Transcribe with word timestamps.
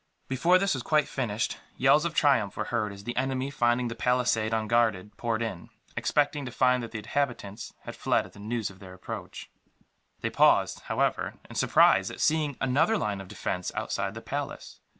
Before 0.27 0.57
this 0.57 0.73
was 0.73 0.81
quite 0.81 1.07
finished, 1.07 1.59
yells 1.77 2.05
of 2.05 2.15
triumph 2.15 2.57
were 2.57 2.65
heard 2.73 2.91
as 2.91 3.03
the 3.03 3.15
enemy, 3.15 3.51
finding 3.51 3.87
the 3.87 3.93
palisade 3.93 4.51
unguarded, 4.51 5.15
poured 5.15 5.43
in; 5.43 5.69
expecting 5.95 6.43
to 6.43 6.51
find 6.51 6.81
that 6.81 6.89
the 6.89 6.97
inhabitants 6.97 7.75
had 7.81 7.95
fled 7.95 8.25
at 8.25 8.33
the 8.33 8.39
news 8.39 8.71
of 8.71 8.79
their 8.79 8.95
approach. 8.95 9.51
They 10.21 10.31
paused, 10.31 10.79
however, 10.87 11.35
in 11.47 11.55
surprise, 11.55 12.09
at 12.09 12.19
seeing 12.19 12.57
another 12.59 12.97
line 12.97 13.21
of 13.21 13.27
defence 13.27 13.71
outside 13.75 14.15
the 14.15 14.21
palace. 14.23 14.79